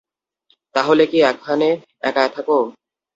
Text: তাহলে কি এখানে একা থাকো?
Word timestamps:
তাহলে 0.75 1.03
কি 1.05 1.19
এখানে 1.31 1.67
একা 2.01 2.23
থাকো? 2.27 2.57